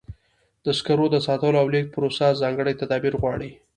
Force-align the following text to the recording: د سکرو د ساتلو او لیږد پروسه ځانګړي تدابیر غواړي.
د 0.65 0.67
سکرو 0.77 1.05
د 1.11 1.17
ساتلو 1.27 1.57
او 1.61 1.67
لیږد 1.73 1.93
پروسه 1.95 2.37
ځانګړي 2.41 2.73
تدابیر 2.81 3.13
غواړي. 3.21 3.51